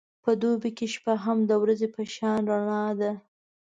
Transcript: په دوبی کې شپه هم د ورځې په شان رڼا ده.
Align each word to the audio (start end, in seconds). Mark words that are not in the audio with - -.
په 0.23 0.31
دوبی 0.41 0.71
کې 0.77 0.85
شپه 0.93 1.13
هم 1.23 1.37
د 1.49 1.51
ورځې 1.63 1.87
په 1.95 2.01
شان 2.13 2.41
رڼا 2.51 2.85
ده. 2.99 3.11